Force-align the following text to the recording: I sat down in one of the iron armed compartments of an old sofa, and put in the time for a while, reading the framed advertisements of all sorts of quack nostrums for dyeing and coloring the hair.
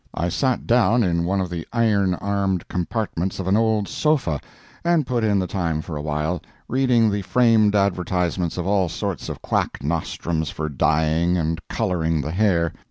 I 0.15 0.29
sat 0.29 0.65
down 0.65 1.03
in 1.03 1.25
one 1.25 1.39
of 1.41 1.51
the 1.51 1.67
iron 1.71 2.15
armed 2.15 2.67
compartments 2.67 3.37
of 3.39 3.47
an 3.47 3.55
old 3.55 3.87
sofa, 3.87 4.39
and 4.83 5.05
put 5.05 5.23
in 5.23 5.37
the 5.37 5.45
time 5.45 5.79
for 5.83 5.95
a 5.95 6.01
while, 6.01 6.41
reading 6.67 7.11
the 7.11 7.21
framed 7.21 7.75
advertisements 7.75 8.57
of 8.57 8.65
all 8.65 8.89
sorts 8.89 9.29
of 9.29 9.43
quack 9.43 9.83
nostrums 9.83 10.49
for 10.49 10.69
dyeing 10.69 11.37
and 11.37 11.61
coloring 11.67 12.19
the 12.21 12.31
hair. 12.31 12.73